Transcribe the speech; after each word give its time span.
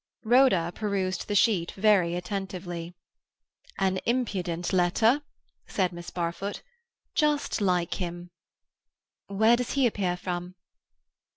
Rhoda 0.23 0.71
perused 0.73 1.27
the 1.27 1.35
sheet 1.35 1.73
very 1.73 2.15
attentively. 2.15 2.95
"An 3.77 3.99
impudent 4.07 4.73
letter," 4.73 5.21
said 5.67 5.93
Miss 5.93 6.09
Barfoot. 6.09 6.63
"Just 7.13 7.61
like 7.61 7.93
him." 8.01 8.31
"Where 9.27 9.55
does 9.55 9.73
he 9.73 9.85
appear 9.85 10.17
from?" 10.17 10.55